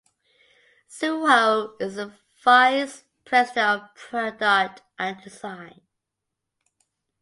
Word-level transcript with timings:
Zhuo 0.89 1.79
is 1.79 1.93
the 1.93 2.11
vice 2.43 3.03
president 3.23 3.83
of 3.83 3.93
product 3.93 4.81
and 4.97 5.21
design. 5.23 5.81